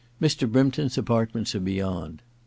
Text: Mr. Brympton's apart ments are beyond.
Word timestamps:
Mr. 0.19 0.51
Brympton's 0.51 0.97
apart 0.97 1.35
ments 1.35 1.53
are 1.53 1.59
beyond. 1.59 2.23